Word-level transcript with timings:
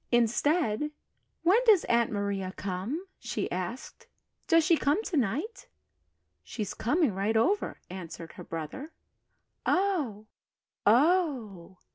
Instead, 0.11 0.89
"When 1.43 1.59
does 1.65 1.83
Aunt 1.83 2.11
Maria 2.11 2.53
come?" 2.57 3.05
she 3.19 3.51
asked. 3.51 4.07
"Does 4.47 4.63
she 4.63 4.75
come 4.75 5.03
to 5.03 5.15
night?" 5.15 5.67
"She's 6.41 6.73
coming 6.73 7.13
right 7.13 7.37
over," 7.37 7.79
answered 7.87 8.31
her 8.31 8.43
brother. 8.43 8.93
"Oh, 9.63 10.25
oh!" 10.87 11.77